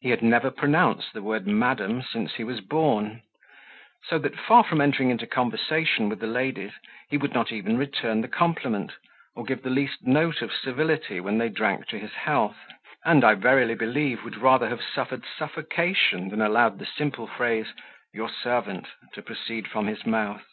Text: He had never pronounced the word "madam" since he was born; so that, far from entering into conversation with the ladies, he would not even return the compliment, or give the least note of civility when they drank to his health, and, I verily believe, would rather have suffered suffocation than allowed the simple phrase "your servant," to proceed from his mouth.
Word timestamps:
He 0.00 0.10
had 0.10 0.20
never 0.20 0.50
pronounced 0.50 1.14
the 1.14 1.22
word 1.22 1.46
"madam" 1.46 2.02
since 2.02 2.34
he 2.34 2.44
was 2.44 2.60
born; 2.60 3.22
so 4.04 4.18
that, 4.18 4.36
far 4.38 4.62
from 4.62 4.82
entering 4.82 5.08
into 5.08 5.26
conversation 5.26 6.10
with 6.10 6.20
the 6.20 6.26
ladies, 6.26 6.72
he 7.08 7.16
would 7.16 7.32
not 7.32 7.50
even 7.50 7.78
return 7.78 8.20
the 8.20 8.28
compliment, 8.28 8.92
or 9.34 9.44
give 9.44 9.62
the 9.62 9.70
least 9.70 10.06
note 10.06 10.42
of 10.42 10.52
civility 10.52 11.18
when 11.18 11.38
they 11.38 11.48
drank 11.48 11.86
to 11.86 11.98
his 11.98 12.12
health, 12.12 12.58
and, 13.06 13.24
I 13.24 13.32
verily 13.36 13.74
believe, 13.74 14.22
would 14.22 14.36
rather 14.36 14.68
have 14.68 14.82
suffered 14.82 15.24
suffocation 15.38 16.28
than 16.28 16.42
allowed 16.42 16.78
the 16.78 16.84
simple 16.84 17.26
phrase 17.26 17.72
"your 18.12 18.28
servant," 18.28 18.86
to 19.14 19.22
proceed 19.22 19.66
from 19.66 19.86
his 19.86 20.04
mouth. 20.04 20.44